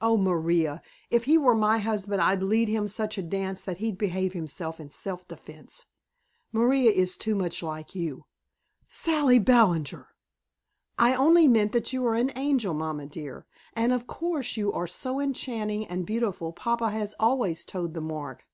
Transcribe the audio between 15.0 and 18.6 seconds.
enchanting and beautiful papa has always toed the mark.